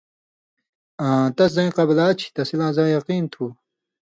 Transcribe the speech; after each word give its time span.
آں 1.05 1.25
تس 1.35 1.49
زَیں 1.55 1.75
قبلا 1.77 2.07
چھی؛ 2.19 2.27
تسی 2.35 2.55
لا 2.59 2.67
زاں 2.75 2.89
یقین 2.95 3.23
تھُو؛ 3.31 3.45